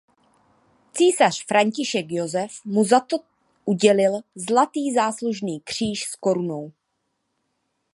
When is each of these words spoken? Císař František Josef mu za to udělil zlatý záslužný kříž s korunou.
Císař 0.93 1.45
František 1.45 2.05
Josef 2.11 2.61
mu 2.65 2.83
za 2.85 2.99
to 2.99 3.17
udělil 3.65 4.19
zlatý 4.35 4.93
záslužný 4.93 5.61
kříž 5.63 6.05
s 6.05 6.15
korunou. 6.15 6.71